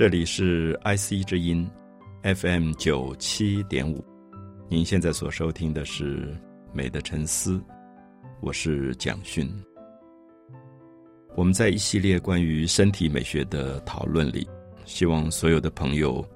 [0.00, 1.70] 这里是 IC 之音
[2.22, 4.02] FM 九七点五，
[4.66, 6.24] 您现在所收听的是
[6.72, 7.58] 《美的沉思》，
[8.40, 9.46] 我是蒋勋。
[11.36, 14.48] 我们在一系列关于身体美学的讨论里，
[14.86, 16.26] 希望所有的朋友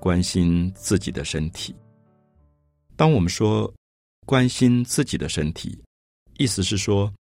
[0.00, 1.72] 关心自己的身体。
[2.96, 3.72] 当我们说
[4.26, 5.80] 关心自己的身体，
[6.36, 7.14] 意思是说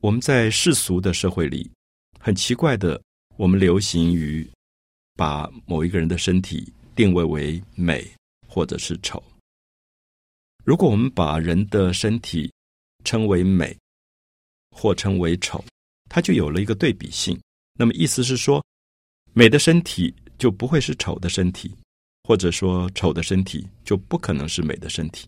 [0.00, 1.70] 我们在世俗的社会里，
[2.18, 3.00] 很奇怪的，
[3.36, 4.44] 我们流行于。
[5.14, 8.08] 把某一个人的身体定位为美
[8.46, 9.22] 或者是丑。
[10.64, 12.52] 如果我们把人的身体
[13.04, 13.76] 称为美
[14.70, 15.64] 或称为丑，
[16.08, 17.38] 它就有了一个对比性。
[17.78, 18.64] 那么意思是说，
[19.32, 21.74] 美的身体就不会是丑的身体，
[22.22, 25.26] 或者说丑的身体就不可能是美的身体。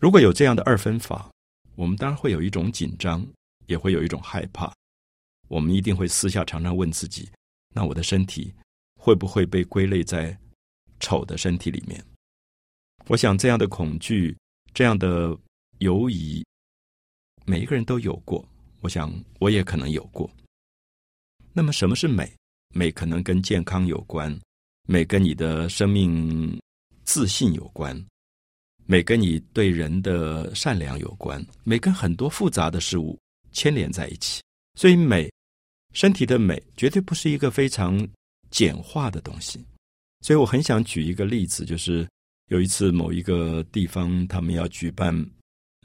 [0.00, 1.30] 如果有这样的二分法，
[1.76, 3.24] 我们当然会有一种紧张，
[3.66, 4.72] 也会有一种害怕。
[5.48, 7.28] 我们一定会私下常常问自己：
[7.74, 8.52] 那我的身体？
[9.04, 10.38] 会不会被归类在
[11.00, 12.00] 丑的身体里面？
[13.08, 14.32] 我想这样的恐惧、
[14.72, 15.36] 这样的
[15.78, 16.46] 犹疑，
[17.44, 18.48] 每一个人都有过。
[18.80, 20.30] 我想我也可能有过。
[21.52, 22.32] 那么，什么是美？
[22.72, 24.40] 美可能跟健康有关，
[24.86, 26.56] 美跟你的生命
[27.02, 28.00] 自信有关，
[28.86, 33.18] 美跟你对人的善良有关，美跟很多复杂的事物
[33.50, 34.40] 牵连在一起。
[34.76, 35.28] 所以，美
[35.92, 37.98] 身体的美绝对不是一个非常。
[38.52, 39.58] 简化的东西，
[40.20, 42.06] 所以我很想举一个例子，就是
[42.50, 45.12] 有一次某一个地方他们要举办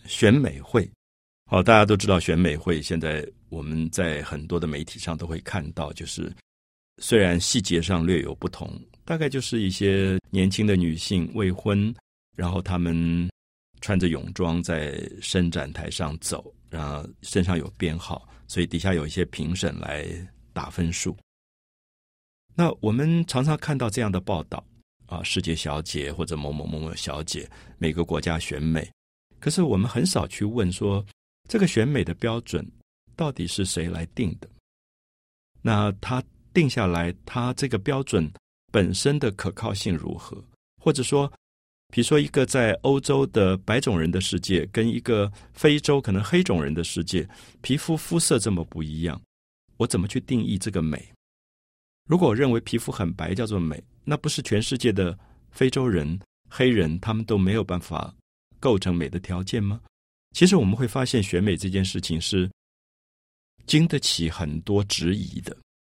[0.05, 0.87] 选美会，
[1.49, 6.31] 好，大家都知道选美会，现在我们在很多的媒体上都会看到，就是
[7.01, 8.69] 虽然细节上略有不同，
[9.05, 11.93] 大概就是一些年轻的女性未婚，
[12.35, 13.29] 然后她们
[13.79, 20.05] 穿着泳装在伸展台上走，然后身上有编号，所以底下有一些评审来
[20.51, 21.15] 打分数。
[22.59, 24.65] 那我们常常看到这样的报道
[25.05, 27.47] 啊，世界小姐或者某某某某小姐，
[27.77, 28.89] 每个国家选美，
[29.39, 31.05] 可是我们很少去问说，
[31.47, 32.67] 这个选美的标准
[33.15, 34.49] 到底是谁来定的？
[35.61, 38.27] 那他定下来，他这个标准
[38.71, 40.43] 本身的可靠性如何？
[40.81, 41.31] 或者说，
[41.89, 47.29] 比如说一个在欧洲的白种人的世界，跟一个非洲可能黑种人的世界，
[47.61, 49.21] 皮肤肤色这么不一样，
[49.77, 51.07] 我怎么去定义这个美？
[52.07, 55.17] 如果我认为皮肤很白叫做美，那不是全世界的
[55.51, 56.17] 非洲人、
[56.49, 58.15] 黑人他们都没有办法
[58.59, 59.81] 构成美的条件吗？
[60.31, 62.49] 其实我们会发现，选美这件事情是
[63.65, 65.55] 经得起很多质疑的。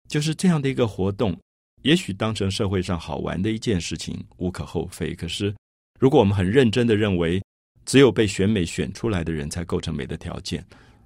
[0.10, 1.36] 就是这样的一个活动，
[1.84, 5.16] 也许当成社会上好玩的一件事情无可厚非。
[5.16, 5.56] 可是，
[5.98, 7.42] 如果我们很认真的认为，
[7.86, 10.66] 只有被选美选出来的人才构成美的条件，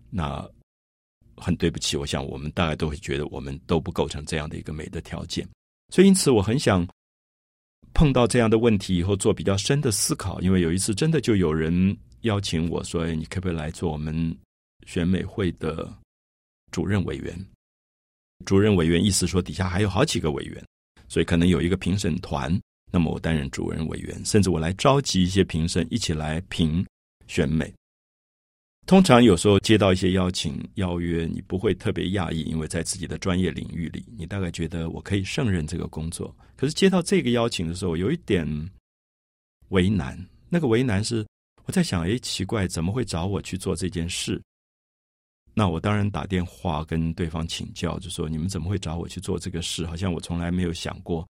[0.09, 0.43] 那。
[1.37, 5.47] 很对不起，我想我们大概都会觉得我们都不构成这样的一个美的条件，
[5.89, 6.87] 所以因此我很想
[7.93, 10.41] 碰到这样的问题以后做比较深的思考。
[10.41, 14.35] 因为有一次真的就有人邀请我说：“你可不可以来做我们
[14.85, 15.91] 选美会的
[16.71, 17.33] 主任委员？”
[18.45, 20.61] 主任委员意思说底下还有好几个委员，
[21.07, 22.59] 所以可能有一个评审团，
[22.91, 26.85] 那么我担任主任委员，甚至我来召集一些评审一起来评
[27.27, 27.73] 选美。
[28.85, 36.33] 通常有时候接到一些邀请邀约，你不会特别讶异，因为在自己的专业领域里，你大概觉得我可以胜任这个工作。
[36.55, 38.47] 可是接到这个邀请的时候，有一点
[39.69, 40.15] 为难。
[40.49, 41.25] 那个为难是
[41.65, 44.39] 我在想，哎，奇怪，怎么会找我去做这件事？
[45.55, 49.83] 那我当然打电话跟对方请教，就说你们怎么会找我去做这个事？
[49.87, 51.27] 好像我从来没有想过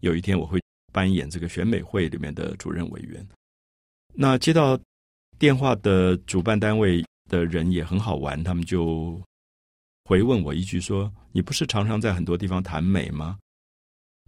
[0.00, 0.60] 有一天我会
[0.92, 3.24] 扮演这个选美会里面的主任委员。
[4.12, 4.76] 那接到。
[5.38, 9.20] 电话的主办单位的人也很好玩，他们就
[10.04, 13.38] 回问我一句说：“你不是常常在很多地方谈美吗？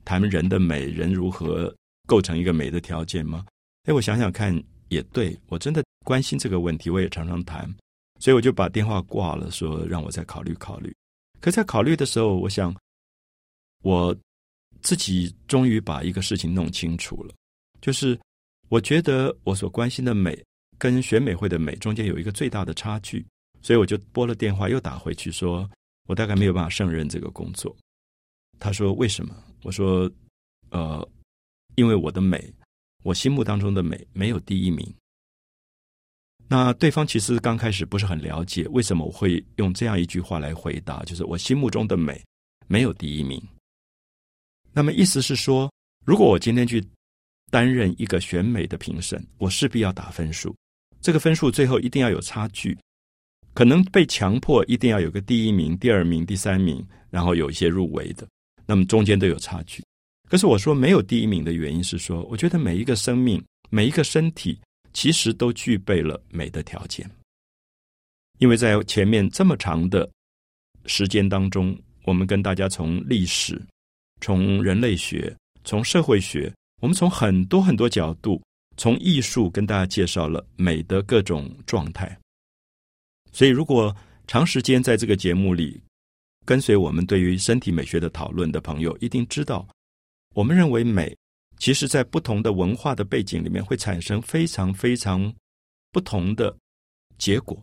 [0.04, 1.74] 谈人的美人如何
[2.06, 3.46] 构成一个美的条件吗？”
[3.88, 7.66] 哎，我想想看，也对我真的关心这个问题，我也常常谈，
[8.20, 10.94] 所以我就把电话挂了，说让我再考虑考虑。
[11.40, 12.74] 可在考虑的时候，我想
[13.82, 14.14] 我
[14.82, 17.34] 自己终于把一个事情弄清楚了，
[17.80, 18.18] 就是
[18.68, 20.38] 我觉得我所关心的美。
[20.78, 23.26] 跟选美会的美中间有一个最大的差距，
[23.60, 25.68] 所以我就拨了电话，又打回去说，
[26.06, 27.76] 我大概没有办法胜任这个工作。
[28.58, 29.34] 他说为什么？
[29.62, 30.10] 我说，
[30.70, 31.06] 呃，
[31.74, 32.52] 因为我的美，
[33.02, 34.94] 我心目当中的美没有第一名。
[36.46, 42.24] 那对方其实刚开始不是很了解为什么我会用这样一句话来回答，就是我心目中的美
[42.66, 43.42] 没有第一名。
[44.72, 45.70] 那么意思是说，
[46.06, 46.82] 如果我今天去
[47.50, 50.54] 担任一个选美的评审，我势必要打分数。
[51.00, 52.76] 这个分数最后一定要有差距，
[53.54, 58.26] 可能被强迫一定要有个第一名、第二名、第三名，然后有一些入围的，
[58.66, 59.82] 那么中间都有差距。
[60.28, 64.58] 可是我说没有第一名的原因是说，我觉得每一个生命、每一个身体，
[64.92, 67.08] 其实都具备了美的条件。
[68.38, 70.08] 因为在前面这么长的
[70.86, 73.60] 时间当中，我们跟大家从历史、
[74.20, 75.34] 从人类学、
[75.64, 78.40] 从社会学，我们从很多很多角度，
[78.78, 82.18] 从艺术跟大家介绍了美的各种状态。
[83.30, 83.94] 所以，如果
[84.26, 85.78] 长时间在这个节目里
[86.46, 89.68] 跟随我们对于身体美学的讨论的朋友，一定知道，
[90.34, 91.14] 我们认为美，
[91.58, 95.30] 其实在不同的文化的背景里面，会产生非常非常
[95.92, 96.56] 不同的
[97.18, 97.62] 结果。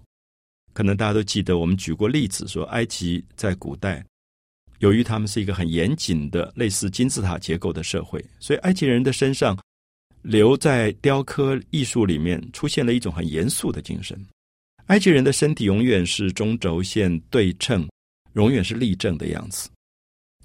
[0.73, 4.05] 可能大家都记得，我们举过例子，说埃及在古代，
[4.79, 9.57] 由于他们是一个很严谨的类似金字塔结构的社会，所以埃及人的身上
[10.25, 14.19] 留在雕刻艺术里面出现了一种很严肃的精神。
[14.87, 17.87] 埃及人的身体永远是中轴线对称，
[18.33, 19.69] 永远是立正的样子。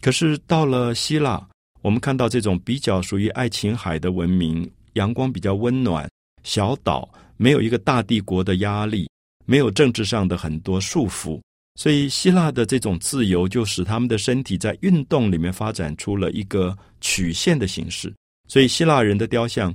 [0.02, 1.48] 可是到了希腊，
[1.80, 6.06] 我们看到这种比较属于爱琴海的文明，阳光比较温暖，
[6.44, 9.08] 小岛没有一个大帝国的压力。
[9.46, 11.40] 没有政治上的很多束缚，
[11.74, 18.14] 所以希腊的这种自由就使他们的身体在运动里面发展出了一个曲线的形式。
[18.50, 19.72] 所以希腊人的雕像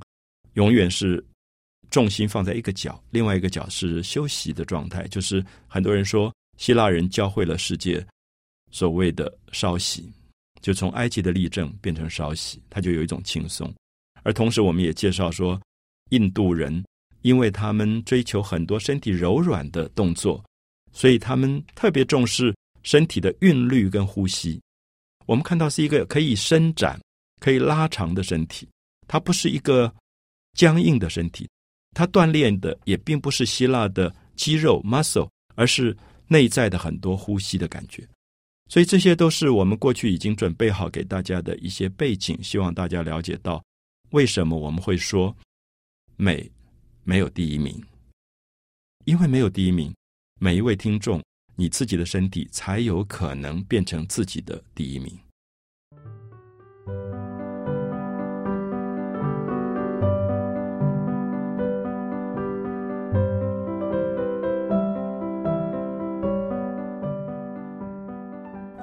[0.56, 1.24] 永远是
[1.90, 5.08] 重心放在一个角，另外一个角是休息的状态。
[5.08, 8.06] 就是很多人说希腊人教会了世界
[8.72, 10.12] 所谓的稍息，
[10.62, 13.74] 就从埃及的立正变成稍息，它就有一种轻松。
[14.24, 15.58] 而同时，我们也介绍说
[16.10, 16.84] 印度人。
[17.22, 20.46] 因为他们追求很多身体柔软的动作，
[20.94, 24.62] 所以他们特别重视身体的韵律跟呼吸。
[25.26, 27.02] 我们看到是一个可以伸展、
[27.40, 28.68] 可以拉长的身体，
[29.08, 29.94] 它不是一个
[30.54, 31.48] 僵硬的身体。
[31.94, 35.96] 它锻炼的也并不是希腊的肌肉 （muscle），而是
[36.28, 38.08] 内在的很多呼吸的感觉。
[38.70, 43.64] 所以这些都是我们过去已经准备好给大家的一些背景，希望大家了解到
[44.10, 45.36] 为什么我们会说
[46.16, 46.52] 美。
[47.08, 47.80] 没有第一名，
[49.06, 49.96] 因为没有第一名，
[50.40, 51.24] 每一位听众，
[51.56, 55.16] 你自己的身体才有可能变成自己的第一名。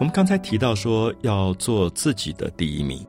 [0.02, 3.06] 我们刚才提到说要做自己的第一名，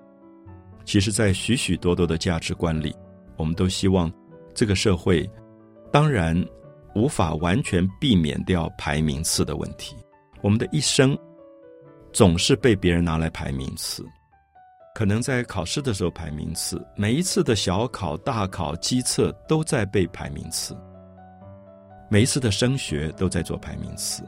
[0.86, 2.96] 其实，在许许多多的价值观里，
[3.36, 4.14] 我们都希望。
[4.54, 5.28] 这个社会
[5.92, 6.40] 当然
[6.94, 9.96] 无法完全避免掉排名次的问题。
[10.44, 11.18] 我们的一生
[12.12, 14.06] 总是被别人拿来排名次，
[14.94, 20.78] 可能在考试的时候排名次，每一次的小考、大考、机测都在被排名次，
[22.08, 24.22] 每一次的升学都在做排名次，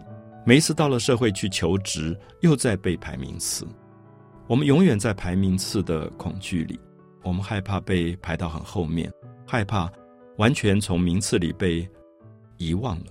[0.48, 3.68] 每一次到了社会去求职又在被排名次。
[4.48, 6.80] 我们永远在排名次的恐惧里，
[7.24, 9.12] 我们害怕被排到很后面，
[9.48, 9.92] 害怕。
[10.38, 11.90] 完全从名次里被
[12.58, 13.06] 遗忘了，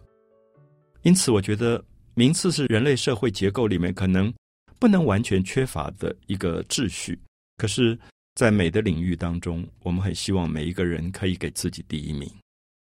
[1.01, 1.83] 因此我觉得
[2.13, 4.31] 名次是人类社会结构里面可能
[4.79, 7.19] 不能完全缺乏的一个秩序。
[7.57, 7.99] 可是，
[8.35, 12.31] 在美的领域当中，我们很希望每一个人可以给自己第一名，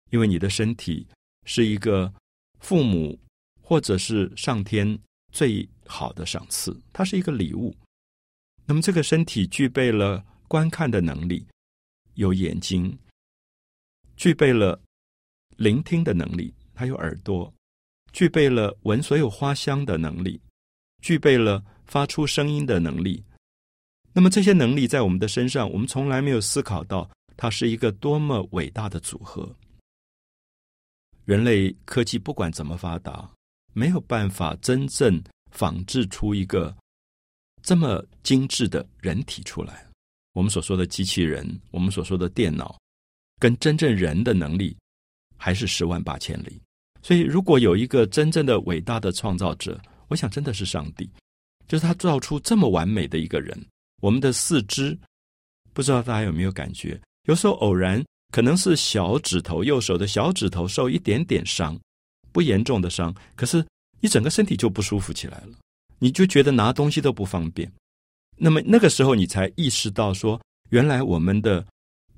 [0.09, 1.07] 因为你的身体
[1.45, 2.13] 是一个
[2.59, 3.17] 父母
[3.67, 4.97] 或者是上天
[5.33, 7.75] 最好的赏赐，它是一个礼物。
[8.65, 11.45] 那么，这个身体具备了观看的能力，
[12.13, 12.97] 有眼睛。
[14.15, 14.81] 具备了
[15.57, 17.53] 聆听的能力，它有耳朵；
[18.13, 20.39] 具备了闻所有花香的能力；
[21.01, 23.21] 具备了发出声音的能力。
[24.13, 29.53] 那么这些能力在我们的身上，我们从来没有思考到它是一个多么伟大的组合。
[31.25, 33.29] 人类科技不管怎么发达，
[33.77, 36.75] 没有办法真正仿制出一个
[37.61, 39.85] 这么精致的人体出来。
[40.33, 42.75] 我们所说的机器人，我们所说的电脑。
[43.39, 44.75] 跟真正人的能力
[45.37, 46.59] 还是十万八千里，
[47.03, 51.07] 所以如果有一个真正的伟大的创造者，我想真的是上帝，
[51.67, 53.55] 就是他造出这么完美的一个人。
[54.01, 54.97] 我们的四肢，
[55.71, 56.99] 不知道大家有没有感觉？
[57.25, 61.79] 有时候偶然可能是小指头，右手的小指头受一点点伤，
[62.37, 63.65] 不严重的伤，可是
[63.99, 65.57] 你整个身体就不舒服起来了，
[65.97, 67.67] 你就觉得拿东西都不方便。
[68.37, 70.39] 那么那个时候你才意识到说，
[70.69, 71.65] 原来我们的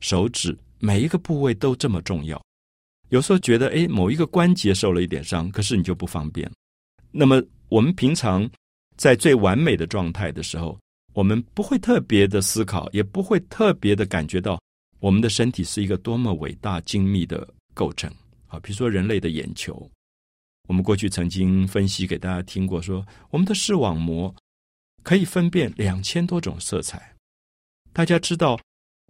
[0.01, 0.57] 手指。
[0.81, 2.41] 每一个部位都这么重要，
[3.09, 6.49] 有时候觉得哎，某一个关节受了一点伤，可是你就不方便。
[7.11, 8.49] 那么我们平常
[8.97, 10.77] 在最完美的状态的时候，
[11.13, 14.57] 我们不会特别的思考，也不会特别的感觉到
[14.99, 18.09] 我们的身体是一个多么伟大精密的构成
[18.47, 18.59] 啊。
[18.61, 19.89] 比如说人类的眼球，
[20.69, 24.33] 我们过去曾经分析给大家听过，说我们的视网膜
[25.01, 27.15] 可以分辨两千多种色彩。
[27.91, 28.59] 大家知道，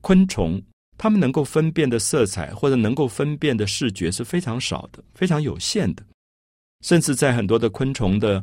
[0.01, 0.61] 昆虫
[0.97, 6.05] 它们能够分辨的色彩或者能够分辨的视觉是非常少的，非常有限的。
[6.79, 8.41] 甚至在很多的昆虫的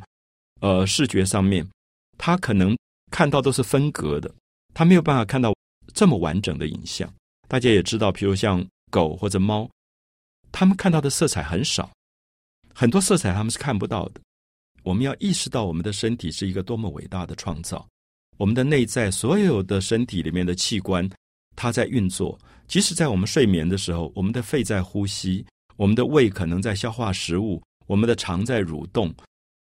[0.61, 1.67] 呃视觉上面，
[2.19, 2.77] 它可能
[3.11, 4.31] 看到都是分隔的，
[4.75, 5.55] 它没有办法看到
[5.95, 7.11] 这么完整的影像。
[7.49, 9.67] 大家也知道，比如像狗或者猫，
[10.53, 11.91] 它们看到的色彩很少，
[12.79, 14.21] 很多色彩他们是看不到的。
[14.83, 17.89] 我们要意识到，我们的身体是一个多么伟大的创造。
[18.37, 21.09] 我们的内在所有的身体里面的器官，
[21.57, 22.39] 它在运作。
[22.69, 25.43] 即使在我们睡眠的时候，我们的肺在呼吸，
[25.77, 29.11] 我们的胃可能在消化食物，我们的肠在蠕动，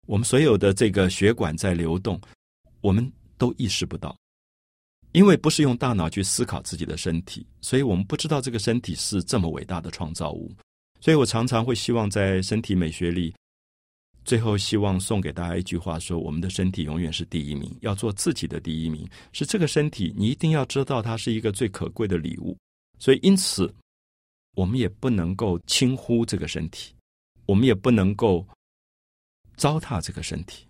[0.07, 2.19] 我们所有的这个血管在流动，
[2.81, 4.17] 我们都意识不到。
[5.11, 10.51] 因为不是用大脑去思考自己的身体，所以我们不知道这个身体是这么伟大的创造物。
[10.99, 13.33] 所以我常常会希望在身体美学里，
[14.25, 19.07] 最后希望送给大家一句话：说我们的身体永远是第一名，要做自己的第一名。
[19.31, 22.57] 是这个身体，你一定要知道它是一个最可贵的礼物。
[22.99, 23.73] 所以因此，
[24.55, 26.93] 我们也不能够轻忽这个身体，
[27.45, 28.47] 我们也不能够
[29.55, 30.65] 糟蹋这个身体。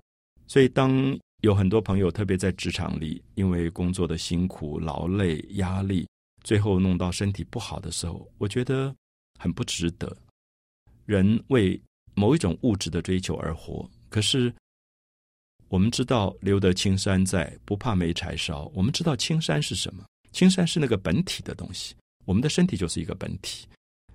[0.48, 1.18] 所以当。
[1.42, 6.08] 有很多朋友，特别在职场里，因为工作的辛苦、劳累、压力，
[6.44, 8.94] 最后弄到身体不好的时候，我觉得
[9.38, 10.16] 很不值得。
[11.06, 11.80] 人为
[12.14, 14.54] 某一种物质的追求而活，可是
[15.70, 18.72] 我们知道“留得青山在，不怕没柴烧”。
[18.76, 20.04] 我们知道青山是什么？
[20.32, 21.96] 青山是那个本体的东西。
[22.26, 23.66] 我们的身体就是一个本体，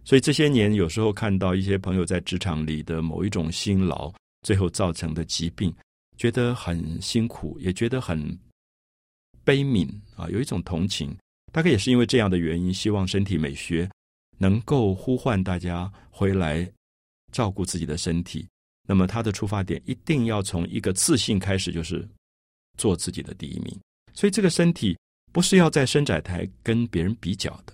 [0.05, 4.13] 所以这些年有时候看到一些朋友在职场里的某一种辛劳，
[4.43, 5.75] 最后造成的疾病。
[6.19, 8.39] 觉得很辛苦，也觉得很
[9.45, 11.17] 悲悯啊，有一种同情。
[11.53, 13.91] 大概也是因为这样的原因，希望身体美学
[14.43, 16.69] 能够呼唤大家回来
[17.31, 18.49] 照顾自己的身体。
[18.89, 22.09] 那么，他的出发点一定要从一个自信开始，就是
[22.77, 23.81] 做自己的第一名。
[24.13, 24.99] 所以，这个身体
[25.33, 27.73] 不是要在伸展台跟别人比较的。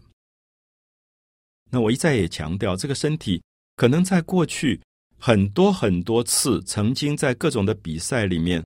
[1.71, 3.43] 那我一再也强调，这个身体
[3.77, 4.79] 可能在过去。
[5.21, 8.65] 很多很多次，曾经在各种的比赛里面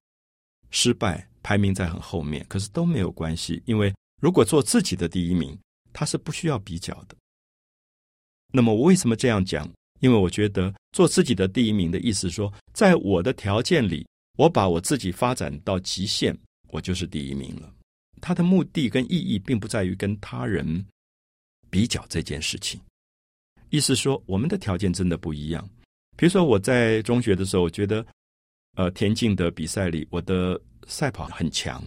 [0.70, 3.90] 失败，排名在很后面，可是都没有关系，因为
[4.20, 5.58] 如果做自己的第一名，
[5.94, 7.16] 他是不需要比较的。
[8.52, 9.68] 那么我为什么这样讲？
[10.00, 14.06] 因为我觉得做自己的第一名的意思说，在我的条件里，
[14.36, 16.36] 我把我自己发展到极限，
[16.68, 17.72] 我就是第一名了。
[18.20, 20.84] 他的目的跟意义，并不在于跟他人
[21.70, 22.80] 比较这件事情。
[23.70, 25.68] 意思说，我们的条件真的不一样。
[26.16, 28.04] 比如说，我在中学的时候，我觉得，
[28.76, 31.82] 呃，田径的比赛里，我的赛跑很强，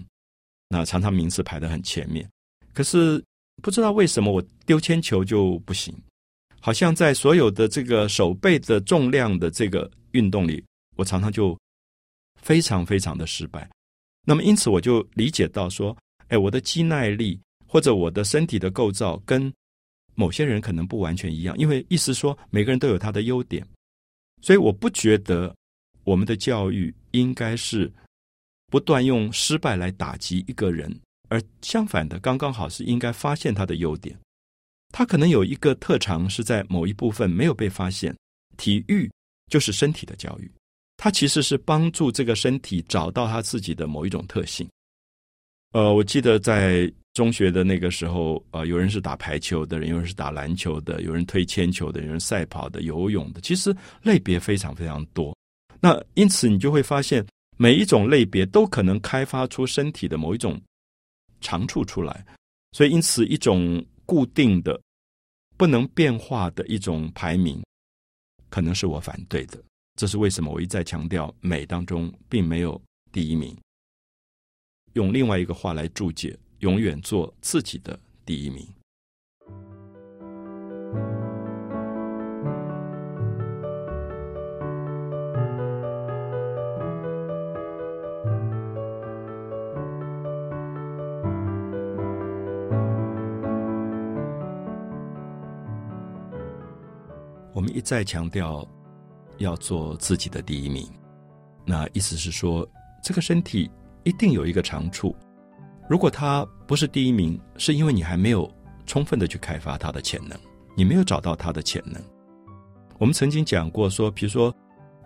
[0.69, 2.27] 那常常名次排得很前面。
[2.73, 3.23] 可是
[3.61, 5.95] 不知道为什么，我丢铅球就不行，
[6.65, 11.55] 好像在所有的这个手背的重量的这个运动里，我常常就
[12.41, 13.69] 非常非常的失败。
[14.25, 15.95] 那么因此，我就理解到说，
[16.29, 19.53] 哎，我的肌耐力或者我的身体的构造跟
[20.15, 23.63] 某些人可能不完全一样，因为意思说，每个人都有他的优点。
[24.41, 25.55] 所以我不觉得
[26.03, 27.93] 我们的教育应该是
[28.71, 30.91] 不断用失败来打击一个人，
[31.29, 34.17] 而相反的，刚刚好是应该发现他的优点。
[34.97, 38.15] 他可能有一个特长是在某一部分没有被发现。
[38.55, 39.11] 体育
[39.51, 40.49] 就是身体的教育，
[40.95, 44.65] 它其实是帮助这个身体找到他自己的某一种特性。
[45.73, 46.89] 呃，我记得在。
[47.15, 53.73] 中学的那个时候，呃，有人是打排球的人，有人是打篮球的，有人推铅球的，有人赛跑的、游泳的，其实
[54.03, 55.33] 类别非常非常多。
[55.79, 57.25] 那因此，你就会发现，
[57.55, 60.61] 每一种类别都可能开发出身体的某一种
[61.39, 62.25] 长处出来。
[62.73, 64.77] 所以，因此一种固定的、
[65.57, 67.63] 不能变化的一种排名，
[68.49, 69.61] 可能是我反对的。
[69.95, 70.51] 这是为什么？
[70.51, 72.81] 我一再强调，美当中并没有
[73.11, 73.55] 第一名。
[74.93, 76.37] 用另外一个话来注解。
[76.59, 78.65] 永远做自己的第一名。
[97.75, 98.65] 一再强调
[99.37, 100.89] 要做自己的第一名，
[101.65, 102.65] 那意思是说，
[103.03, 103.69] 这个身体
[104.03, 105.13] 一定有一个长处。
[105.89, 108.49] 如果他不是第一名，是因为你还没有
[108.85, 110.39] 充分的去开发他的潜能，
[110.75, 112.01] 你没有找到他的潜能。
[112.97, 114.55] 我们曾经讲过，说，比如说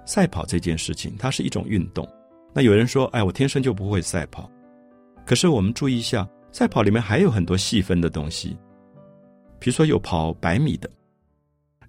[0.06, 2.08] 赛跑这件事情，它是一种运动。
[2.54, 4.50] 那有人说，哎，我天生就不会赛跑。
[5.26, 8.56] 可是我们注意一下，赛跑里面还有很多细分的东西，
[9.60, 10.90] 比如说有跑百米的，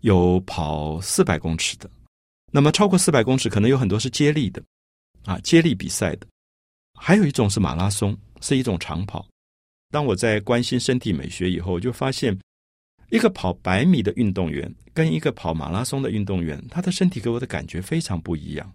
[0.00, 1.90] 有跑四百公尺的，
[2.52, 4.62] 那么超过四百公尺可能有很多是接力的，
[5.24, 6.26] 啊，接力比赛的，
[6.98, 8.16] 还有一种是马拉松。
[8.42, 9.28] 是一种长跑，
[9.90, 12.34] 当我在关心身体美学以后，我就发现，
[13.10, 18.72] 一个跑百米的运动员跟一个跑马拉松的运动员，他的身体给我的感觉非常不一样。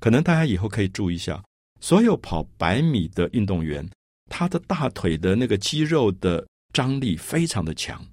[0.00, 1.40] 可能大家以后可以注意一下，
[1.80, 3.88] 所有跑百米的运动员，
[4.28, 8.04] 他的大腿的那个肌肉的张力非常的强。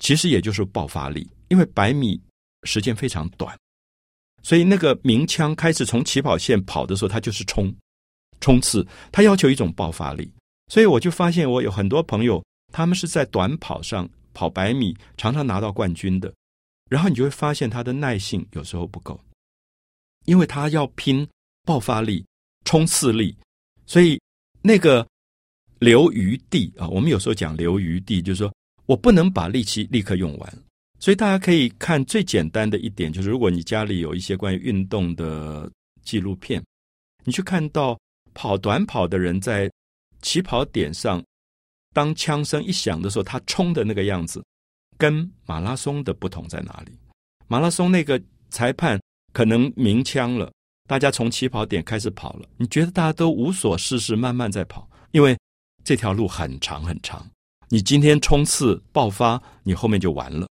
[0.00, 2.20] 其实也就是爆发力，因为百米
[2.64, 3.56] 时间非常短，
[4.42, 7.72] 所以那个鸣枪开始从起跑线跑的时候，他就是冲
[8.40, 10.32] 冲刺，他要求一种爆发力。
[10.68, 12.42] 所以我就发现，我有很多朋友，
[12.72, 16.32] 他们是在短跑上跑百米，常常拿到冠军的。
[16.88, 19.20] 然后你就会发现他的耐性有时候不够，
[20.24, 21.28] 因为他要拼
[21.64, 22.24] 爆发力、
[22.64, 23.36] 冲刺力，
[23.84, 24.18] 所以
[24.62, 25.06] 那个
[25.78, 28.50] 留余地啊，我们有时候讲留余地，就是说。
[28.90, 30.58] 我不能把力气立刻用完，
[30.98, 35.70] 所以大家可以看最简单的一点，就是如果你家里有一些关于运动的
[36.02, 36.60] 纪录片，
[37.22, 37.96] 你去看到
[38.34, 39.70] 跑短跑的人在
[40.22, 41.22] 起跑点上，
[41.94, 44.44] 当枪声一响的时候，他冲的那个样子，
[44.98, 46.90] 跟马拉松的不同在哪里？
[47.46, 49.00] 马拉松那个裁判
[49.32, 50.52] 可能鸣枪了，
[50.88, 55.38] 大家从起跑点开始跑了，你觉得大家都无所事事，慢慢在跑，因为
[55.84, 57.24] 这条路很长很长。
[57.72, 60.48] 你今天冲刺爆发，你后面就完了，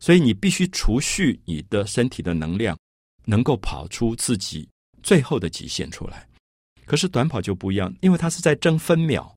[0.00, 2.76] 所以你必须储蓄你的身体的能量，
[3.24, 4.68] 能够跑出自己
[5.00, 6.28] 最后的极限出来。
[6.84, 9.32] 可是短跑就不一样，因为它是在争分秒，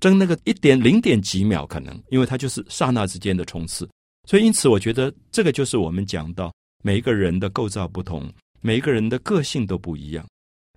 [0.00, 3.86] 争那个一点零点几秒，可能因为它就是刹那之间的冲刺。
[4.26, 6.50] 所以因此，我觉得这个就是我们讲到
[6.82, 10.26] 每一个人的构造不同，每一个人的个性都不一样。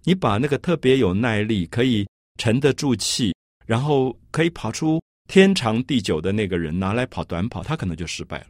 [0.03, 2.05] 你把那个特别有耐力、可以
[2.37, 3.33] 沉得住气，
[3.65, 4.99] 然后可以跑出。
[5.29, 8.47] 天长地久的那个人拿来跑短跑，他可能就失败了。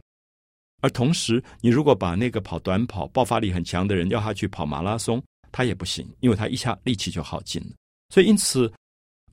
[0.80, 7.68] 而同时，你如果把那个跑短跑爆发力很强的人要他去跑马拉松，他也不行，因为他一下力气就耗尽了。
[8.08, 8.72] 所以，因此，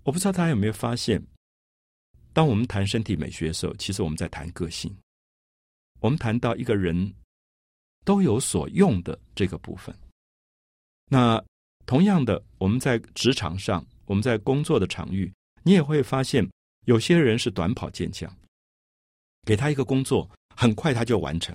[0.04, 1.26] 我不知道大家有没有发现，
[2.34, 4.94] 当我们谈身体美学的时候，其实我们在谈个性。
[6.02, 7.14] 我们谈到一个人
[8.04, 9.96] 都有所用的这个部分。
[11.10, 11.42] 那
[11.86, 15.34] 同样的，我们在职场上，我们在工作的场域，
[15.64, 16.46] 你也会发现。
[16.88, 18.34] 有些人是短跑健将，
[19.46, 21.54] 给他一个工作，很快他就完成，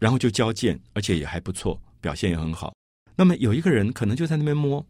[0.00, 2.74] 然后就交件，而且也还不错，表现也很好。
[3.14, 4.84] 那么有一个人可能就在那边摸。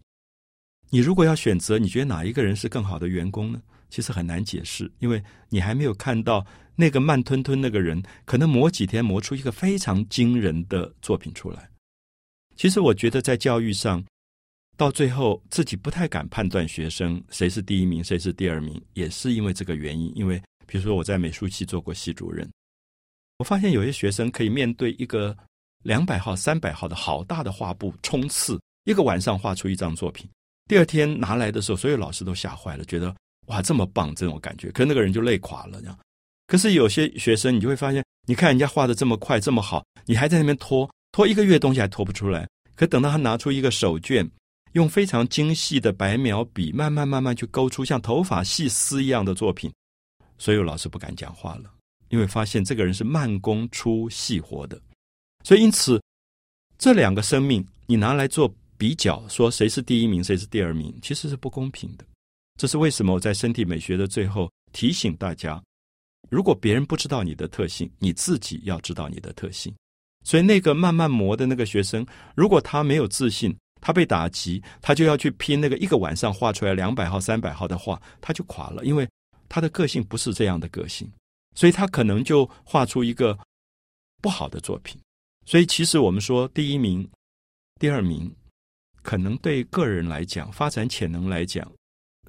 [0.89, 3.61] 你如果要选择，你觉得哪一个人是更好的员工呢？
[3.91, 11.69] 其实很难解释，因为你还没有看到那个慢吞吞那个人，可能磨几天磨出一个非常惊人的作品出来。
[12.57, 14.03] 其实我觉得在教育上。
[14.79, 20.13] 到最后，自己不太敢判断学生谁是第一名，谁是第二名，也是因为这个原因。
[20.15, 22.49] 因为比如说我在美术系做过系主任，
[23.39, 25.37] 我发现有些学生可以面对一个
[25.83, 30.31] 两百号、三百号的好大的画布冲刺，一个晚上画出一张作品。
[30.69, 33.13] 第二天拿来的时候，所有老师都吓坏了，觉得
[33.47, 34.71] 哇这么棒这种感觉。
[34.71, 35.99] 可那个人就累垮了，这样。
[36.47, 42.49] 可是有些学生，你就会发现，你看人家画的这么快这么好，你还在那边拖拖一个月东西还拖不出来。
[42.77, 44.25] 可等到他拿出一个手卷。
[44.73, 49.73] 用非常精细的白描笔，慢慢慢慢去勾出像头发细丝一样的作品，
[50.39, 51.71] 所以老师不敢讲话了，
[52.09, 54.81] 因为发现这个人是慢工出细活的。
[55.45, 56.01] 所以因此，
[56.79, 62.05] 这两个生命你拿来做比较，说谁是第一名，谁是第二名，其实是不公平的。
[62.57, 63.15] 这是为什么？
[63.15, 65.63] 我在身体美学的最后提醒大家：
[66.29, 69.75] 如果别人不知道你的特性，你自己要知道你的特性。
[70.25, 72.05] 所以那个慢慢磨的那个学生，
[72.35, 73.57] 如果他没有自信，
[73.89, 79.09] 他被打击，他就要去拼那个一个晚上画出来两百号、三百号的画，他就垮了，因为
[79.49, 81.11] 他的个性不是这样的个性，
[81.55, 83.39] 所以他可能就画出一个
[84.21, 85.01] 不好的作品。
[85.47, 87.09] 所以其实我们说第一名、
[87.81, 88.31] 第二名，
[89.01, 91.67] 可能对个人来讲、发展潜能来讲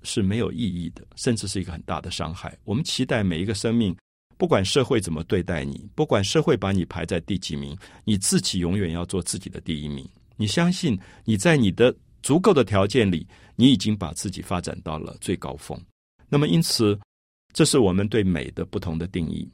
[0.01, 2.57] 是没有意义的，甚至是一个很大的伤害。
[2.63, 3.93] 我们期待每一个生命，
[4.37, 10.09] 不管社会怎么对待你，不管社会把你排在第几名，你自己永远要做自己的第一名。
[10.39, 15.77] 你相信你在你的足够的条件里，你已经把自己发展到了最高峰。
[16.29, 16.97] 那么，因此，
[17.53, 19.51] 这是我们对美的不同的定义。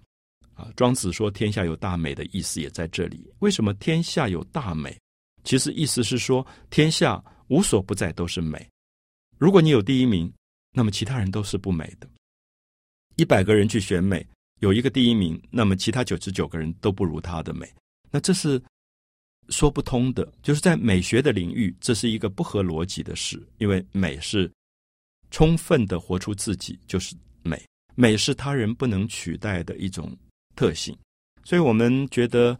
[0.54, 3.28] 啊，庄子说“天下有大美”的意思也在这里。
[3.40, 4.96] 为什么天下有大美？
[5.44, 8.70] 其实意思是说，天下无所不在都是美。
[9.40, 10.32] 如果你有第一名，
[10.72, 12.08] 那么其他人都是不美的。
[13.16, 14.24] 一百个人去选美，
[14.60, 17.68] 有一个第一名，那么其他九十九个人都不如他的美。
[18.12, 18.62] 那这是。
[19.50, 23.42] 说不通的，就是在美学的领域，这是一个不合逻辑的事。
[23.58, 24.52] 因为美是
[25.32, 27.58] 充分的活出自己，就是美；
[27.96, 30.16] 美是他人不能取代的一种
[30.56, 30.98] 特性。
[31.44, 32.58] 所以，我们觉得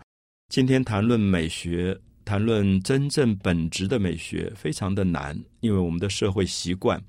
[0.50, 5.36] 今天谈论美学，谈论真正本质的美学，非常的难。
[5.62, 7.04] 因为我们的社会习惯，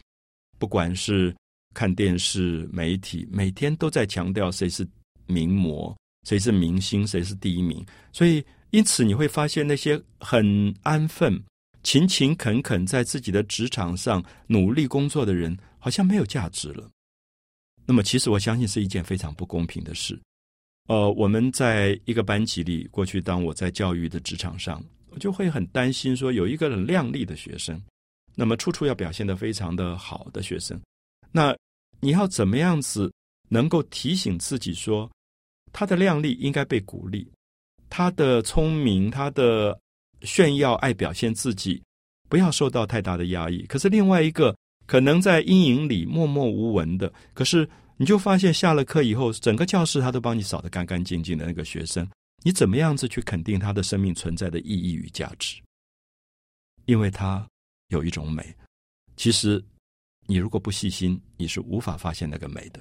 [0.58, 1.36] 不管是
[1.74, 4.88] 看电视媒体，每天都在强调谁是
[5.26, 5.94] 名模，
[6.26, 7.84] 谁是明星，谁是第一名。
[8.10, 11.42] 所以，因此你会发现那些很安分、
[11.82, 16.90] 勤勤恳恳在自己的职场上努力工作的人，好像没有价值了。
[17.86, 20.20] 那么，其实我相信是一件非常不公平的事。
[20.88, 27.80] 呃，我们在一个班级里，过去当我在教育的职场上，我就会很担心说，有一个很靓丽的学生，
[28.34, 30.80] 那么处处要表现的非常的好的学生，
[31.30, 31.56] 那
[32.00, 33.12] 你要怎么样子
[33.48, 35.10] 能够提醒自己说，
[35.72, 37.28] 他的靓丽应该被鼓励，
[37.88, 39.78] 他的聪明，他的
[40.22, 41.82] 炫耀爱表现自己，
[42.28, 43.62] 不要受到太大的压抑。
[43.66, 44.56] 可是另外一个。
[44.88, 52.08] 可能在阴影里默默无闻的，可是你就发现下了课以后，整个教室他都帮你扫得干干净净的那个学生，
[52.44, 55.60] 你怎么样子去肯定他的生命存在的意义与价值？
[56.84, 57.44] 因为他
[57.88, 58.54] 有一种美，
[59.16, 59.60] 其实
[60.26, 62.80] 你如果不细心，你是无法发现那个美的。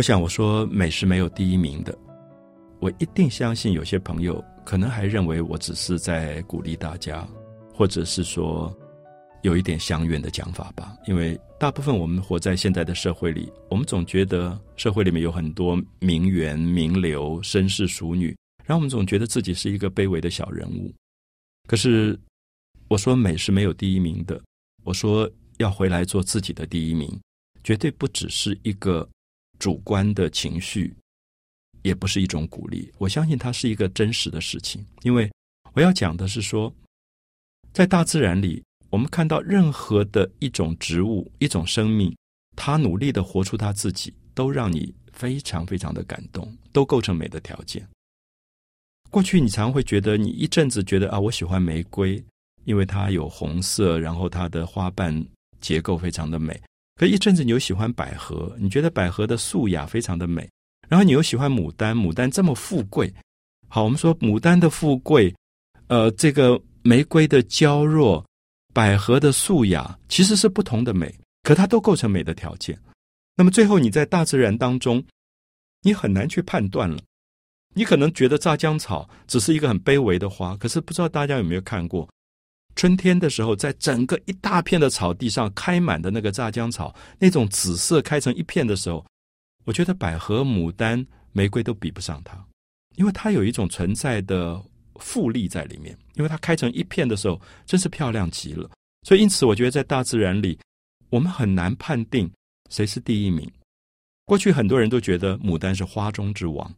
[0.00, 1.94] 我想我说美是没有第一名的，
[2.78, 7.28] 我一定相信有些朋友可能还认为我只是在鼓励大家，
[7.74, 8.74] 或者是说
[9.42, 10.96] 有一点相远的讲法吧。
[11.06, 18.34] 因为大部分我们活在现在的社会里，我们总觉得社会里面有很多名媛、名流、绅士、淑女，
[18.64, 20.90] 然后我们总觉得自己是一个卑微的小人物。
[21.68, 22.18] 可是
[22.88, 24.40] 我说美是没有第一名的，
[24.82, 27.20] 我说要回来做自己的第一名，
[27.62, 29.06] 绝对不只是一个。
[29.60, 30.92] 主观的情绪
[31.82, 34.84] 也不是一种鼓励，我相信它是一个真实的事情。
[35.02, 35.30] 因为
[35.74, 36.74] 我要讲的是说，
[37.72, 42.12] 在大自然里，我们看到任何的一种植物、一种生命，
[42.56, 47.86] 它努力的活出它自己，都让你非常非常的感动，都构成美的条件。
[49.10, 52.22] 过去你常会觉得，你一阵子觉得啊，我喜欢玫瑰，
[52.64, 55.24] 因为它有红色，然后它的花瓣
[55.60, 56.60] 结构非常的美。
[57.00, 60.46] 可一阵子你又喜欢百合，你觉得百合的素雅非常的美，
[60.86, 63.10] 然后你又喜欢牡丹，牡丹这么富贵。
[63.68, 65.34] 好，我们说牡丹的富贵，
[65.86, 68.22] 呃，这个玫瑰的娇弱，
[68.74, 71.10] 百合的素雅，其实是不同的美，
[71.42, 72.78] 可它都构成美的条件。
[73.34, 75.02] 那么最后你在大自然当中，
[75.80, 77.02] 你很难去判断了。
[77.74, 82.06] 你可能觉得炸江草只是一个很卑微的花，可是不知道大家有没有看过。
[82.76, 89.04] 春天的时候，在整个一大片的草地上开满的那个炸浆草，那种紫色开成一片的时候，
[89.64, 92.42] 我觉得百合、牡丹、玫瑰都比不上它，
[92.96, 94.62] 因为它有一种存在的
[94.96, 95.96] 富丽在里面。
[96.14, 98.70] 因为它开成一片的时候，真是漂亮极了。
[99.02, 100.58] 所以，因此，我觉得在大自然里，
[101.10, 102.30] 我们很难判定
[102.70, 103.50] 谁是第一名。
[104.24, 106.72] 过去很多人都觉得牡丹是花中之王，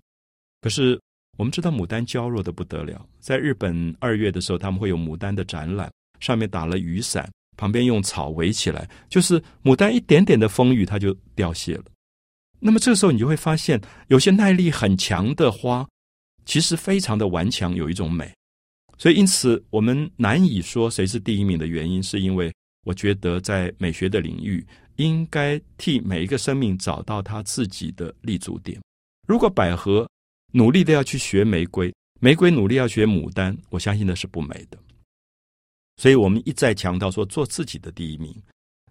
[0.60, 1.00] 可是。
[1.38, 5.90] 我们知道牡丹娇弱的不得了，在日本二月的时候，他们会有牡丹的展览，
[6.20, 11.84] 上面打了雨伞，旁边用草围起来，就是牡丹一点点的风雨，它就凋谢了。
[12.60, 15.88] 那么这个时候，你就会发现，有些耐力很强的花，
[16.44, 18.30] 其实非常的顽强，有一种美。
[18.98, 22.52] 所以，因此我们难以说谁是第一名的原因，是因为
[22.84, 24.64] 我觉得在美学的领域，
[24.96, 28.78] 应该替每一个生命找到他自己的立足点。
[29.26, 30.06] 如果百合。
[30.52, 34.78] 努力的要去学玫瑰，玫瑰努力要学牡丹，我相信那是不美的。
[35.96, 38.34] 所以我们一再强调说，做自己的第一名。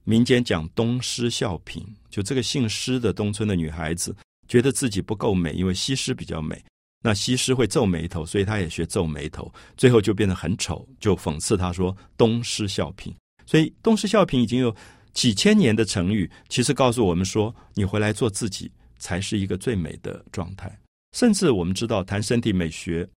[0.03, 4.15] 民间讲东施效颦，就这个姓施的东村的女孩子，
[4.47, 6.59] 觉得自己不够美，因为西施比较美。
[7.03, 13.13] 那西施会皱眉头，所以她也学皱眉头，最后就变得很丑，就讽刺她说东施效颦。
[13.45, 14.75] 所以东施效颦已经有
[15.13, 20.75] 几千年的成语，其实告诉我们说，你回来做自己，才是一个最美的状态。
[21.11, 23.07] 甚至我们知道谈身体美学，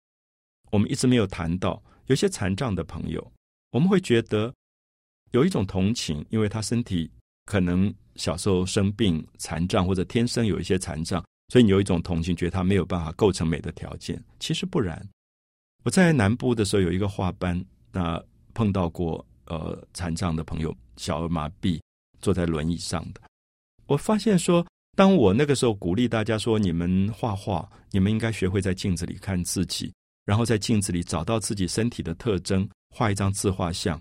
[0.71, 3.33] 我们一直没有谈到有些残障的朋友，
[3.71, 4.53] 我们会觉得
[5.31, 7.11] 有一种同情，因为他身体
[7.47, 14.23] 可能小时候生病残障，或者天生有一些残障，所以你有一种同情，觉得他没有办法构成美的条件。
[14.41, 15.09] 其实不然。
[15.85, 18.23] 我在南部的时候有一个画班，那
[18.55, 21.81] 碰到过呃残障的朋友，小儿麻痹，
[22.21, 23.21] 坐在轮椅上的，
[23.87, 24.67] 我发现说。
[24.97, 29.93] 当我那个时候鼓励大家说：“你们画画，你们应该学会在镜子里看自己，
[30.25, 34.01] 然后在镜子里找到自己身体的特征，画一张自画像。”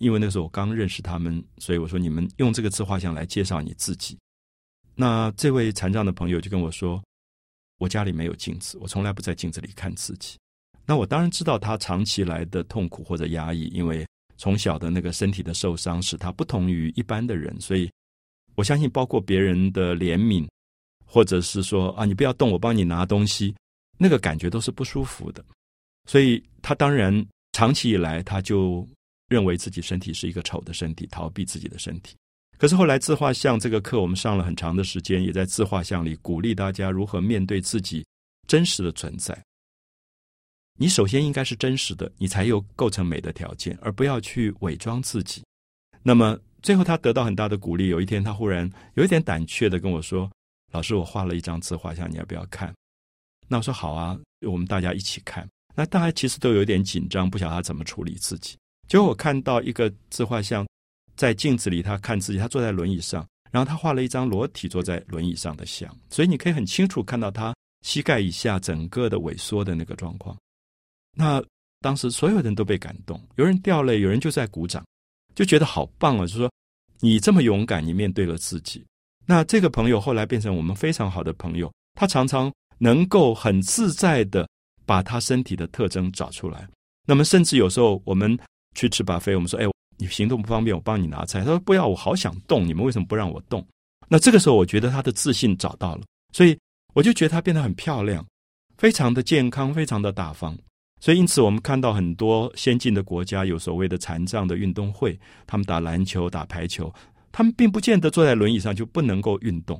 [0.00, 4.18] 因为那时候我刚认识他们，所以我说：“你们用这个自画像来介绍你自己。”
[4.96, 7.02] 那这位残障的朋友就跟我说
[7.78, 10.38] ：“我家里没有镜子，我从来不在镜子里看自己。”
[10.86, 14.06] 那我当然知道他长期来的痛苦或者压抑，因为
[14.38, 17.90] 从小的那个身体的受伤使他不同于一般的人，所以。
[18.54, 20.46] 我相信，包括别人的怜悯，
[21.04, 23.54] 或者是说啊，你不要动，我帮你拿东西，
[23.98, 25.44] 那个感觉都是不舒服的。
[26.06, 28.86] 所以他当然长期以来，他就
[29.28, 32.14] 认为自己身体是一个丑的身体，逃避自己的身体。
[32.56, 38.06] 可是后来自画像这个课，我们上了很长的时间，也在自画像里鼓励大家如何面对自己
[38.46, 39.36] 真实的存在。
[40.78, 45.42] 你首先应该是真实的，你才有构成美的条件，而不要去伪装自己。
[46.02, 47.86] 那么最后他得到很大的鼓励。
[47.86, 50.28] 有一天他忽然有一点胆怯的跟我说
[50.72, 52.74] ：“老师，我画了一张自画像，你要不要看？”
[53.46, 58.56] 那我说：“好啊，我们大家一起看。”那大家其实都有点紧张，不晓得他怎么处理自己。
[58.88, 60.66] 结果我看到一个自画像。
[61.16, 70.36] 在镜子里，他看自己，他坐在轮椅上，然后他画了一张裸体坐在轮椅上的像，所以你可以很清楚看到他膝盖以下整个的萎缩的那个状况。
[71.16, 71.40] 那
[71.80, 74.84] 当时所有人都被感动，有人掉泪，有人就在鼓掌，
[75.34, 76.26] 就觉得好棒啊！
[76.26, 76.50] 就说
[77.00, 78.84] 你这么勇敢，你面对了自己。
[79.26, 84.48] 那这个朋友后来变成我们非常好的朋友，他常常能够很自在的
[84.86, 86.68] 把他身体的特征找出来。
[87.06, 88.38] 那么甚至有时候我们
[88.74, 89.66] 去吃巴菲，我们说，哎。
[89.96, 91.38] 你行动不方便，我帮你拿菜。
[91.38, 92.66] 他说：“不要，我好想动。
[92.66, 93.64] 你们为什么不让我动？”
[94.10, 96.58] 那这个时候，我觉得他的自信找到了，所以
[96.94, 98.26] 我就觉得他变得很漂亮，
[98.76, 100.58] 非常的健康，非常的大方。
[101.04, 106.90] 所以，因此我们看到很多先进的国家有所谓的残障的运动会，他们打篮球、打排球，
[107.30, 109.78] 他们并不见得坐在轮椅上就不能够运动。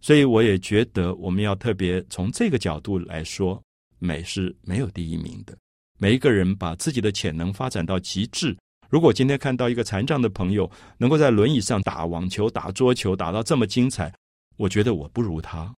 [0.00, 3.62] 所以，我也觉得我们要特别从这个角度来说，
[4.00, 5.56] 美是没有第一名的。
[5.96, 8.56] 每一个人把自己的潜能发展到极致。
[8.90, 14.12] 如果今天看到一个残障的朋友能够在轮椅上打网球、打桌球，打到这么精彩，
[14.56, 15.72] 我觉得我不如他，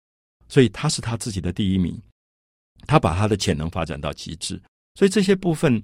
[0.49, 2.01] 所以他是他自己的第一名。
[2.87, 4.59] 他把他的潜能发展到极致，
[4.95, 5.83] 所以这些部分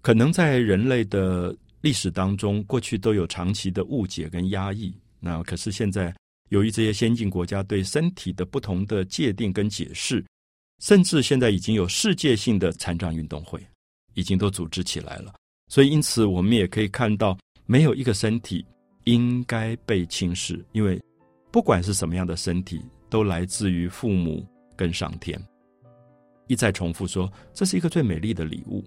[0.00, 4.94] 可能在人类的历史当中，过去都有长期的误解跟压抑。
[5.20, 6.14] 那可是现在，
[6.50, 10.24] 由于这些先进国家对身体的不同的界定跟解释，
[10.80, 13.60] 甚至现在已经有世界性的残障运动会，
[14.14, 15.34] 已经都组织起来了。
[15.70, 18.64] 所以，因此我们也可以看到，没有一个身体
[19.04, 21.00] 应该被轻视，因为
[21.50, 24.46] 不管是什么样的身体，都来自于父母
[24.76, 25.38] 跟上天。
[26.48, 28.84] 一再重复说，这是一个最美丽的礼物。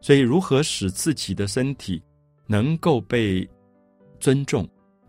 [0.00, 2.02] 所以，如何使自己的身体
[2.46, 3.46] 能够被
[4.18, 4.66] 尊重？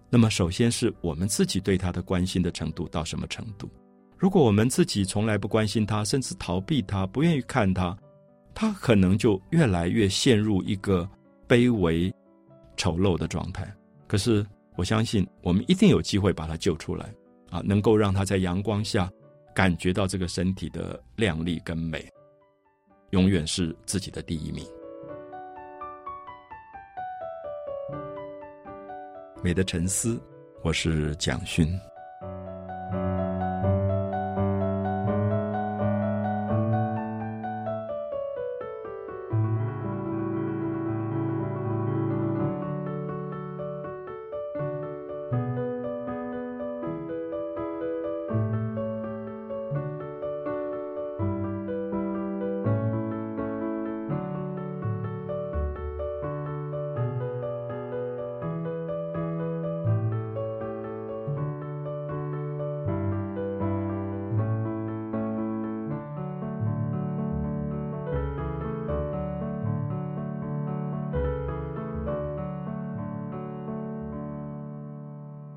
[0.10, 3.70] 那么，首先是我们自己对他的关心的程度到什么程度？
[4.18, 7.98] 如果我们自己从来不关心他，甚至逃避他，不愿意看他。
[8.54, 11.10] 他可能就越来越陷入一个
[11.48, 12.14] 卑微、
[12.76, 13.74] 丑陋的状态。
[14.08, 17.14] 可是我相信，我们一定有机会把他救出来，
[17.50, 19.10] 啊，能够让他在阳光下
[19.54, 22.08] 感觉到这个身体的靓丽跟美，
[23.10, 24.66] 永远是自己的第一名。
[29.44, 30.22] 美的沉思，
[30.64, 31.68] 我是蒋勋。